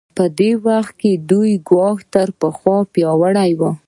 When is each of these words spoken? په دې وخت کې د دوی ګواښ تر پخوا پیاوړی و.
په 0.17 0.25
دې 0.39 0.51
وخت 0.67 0.93
کې 1.01 1.11
د 1.15 1.19
دوی 1.31 1.51
ګواښ 1.69 1.99
تر 2.13 2.27
پخوا 2.39 2.77
پیاوړی 2.93 3.51
و. 3.59 3.61